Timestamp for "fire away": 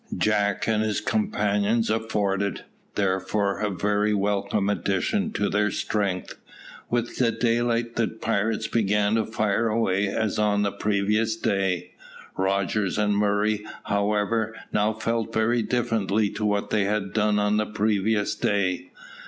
9.27-10.07